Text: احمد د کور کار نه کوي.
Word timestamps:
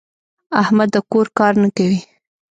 احمد 0.61 0.89
د 0.95 0.97
کور 1.11 1.27
کار 1.37 1.53
نه 1.63 1.69
کوي. 1.77 1.99